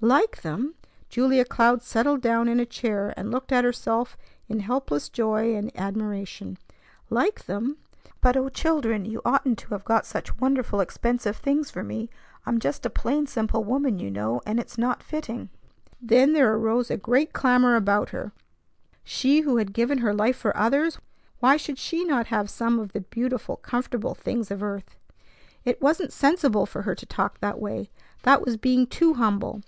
[0.00, 0.74] "Like them!"
[1.08, 4.16] Julia Cloud settled down in a chair, and looked at herself
[4.48, 6.58] in helpless joy and admiration.
[7.10, 7.76] Like them!
[8.20, 9.04] "But O children!
[9.04, 12.10] You oughtn't to have got such wonderful, expensive things for me.
[12.44, 15.48] I'm just a plain, simple woman, you know, and it's not fitting."
[16.02, 18.32] Then there arose a great clamor about her.
[18.32, 19.02] Why was it not fitting?
[19.04, 20.98] She who had given her life for others,
[21.38, 24.96] why should she not have some of the beautiful, comfortable things of earth?
[25.64, 27.90] It wasn't sensible for her to talk that way.
[28.24, 29.62] That was being too humble.